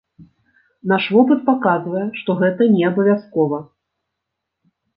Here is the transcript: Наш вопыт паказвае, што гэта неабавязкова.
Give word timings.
Наш 0.91 1.03
вопыт 1.15 1.39
паказвае, 1.49 2.03
што 2.21 2.37
гэта 2.41 2.71
неабавязкова. 2.79 3.63